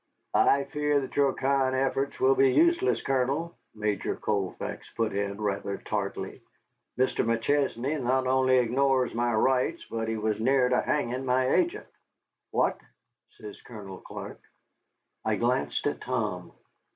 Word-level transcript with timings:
"I 0.33 0.63
fear 0.63 0.99
that 1.01 1.15
your 1.15 1.35
kind 1.35 1.75
efforts 1.75 2.19
will 2.19 2.33
be 2.33 2.51
useless, 2.51 3.03
Colonel," 3.03 3.55
Major 3.75 4.15
Colfax 4.15 4.89
put 4.97 5.13
in, 5.13 5.39
rather 5.39 5.77
tartly. 5.77 6.41
"Mr. 6.97 7.23
McChesney 7.23 8.01
not 8.01 8.25
only 8.25 8.57
ignores 8.57 9.13
my 9.13 9.31
rights, 9.31 9.85
but 9.91 10.09
was 10.09 10.39
near 10.39 10.69
to 10.69 10.81
hanging 10.81 11.23
my 11.23 11.47
agent." 11.51 11.85
"What?" 12.49 12.79
says 13.37 13.61
Colonel 13.61 13.99
Clark. 13.99 14.41
I 15.23 15.35
glanced 15.35 15.85
at 15.85 16.01
Tom. 16.01 16.51